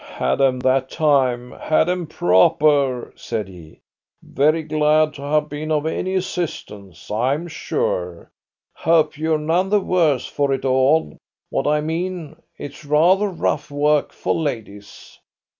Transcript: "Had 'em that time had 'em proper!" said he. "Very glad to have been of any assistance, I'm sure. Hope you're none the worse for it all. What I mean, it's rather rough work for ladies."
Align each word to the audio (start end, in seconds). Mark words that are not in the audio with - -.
"Had 0.15 0.41
'em 0.41 0.61
that 0.61 0.89
time 0.89 1.51
had 1.51 1.87
'em 1.87 2.07
proper!" 2.07 3.13
said 3.15 3.47
he. 3.47 3.81
"Very 4.23 4.63
glad 4.63 5.13
to 5.13 5.21
have 5.21 5.47
been 5.47 5.71
of 5.71 5.85
any 5.85 6.15
assistance, 6.15 7.11
I'm 7.11 7.47
sure. 7.47 8.31
Hope 8.73 9.15
you're 9.15 9.37
none 9.37 9.69
the 9.69 9.79
worse 9.79 10.25
for 10.25 10.53
it 10.53 10.65
all. 10.65 11.17
What 11.51 11.67
I 11.67 11.81
mean, 11.81 12.37
it's 12.57 12.83
rather 12.83 13.27
rough 13.29 13.69
work 13.69 14.11
for 14.11 14.33
ladies." 14.33 15.19